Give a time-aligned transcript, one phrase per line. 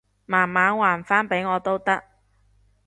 [0.25, 2.03] 慢慢還返畀我都得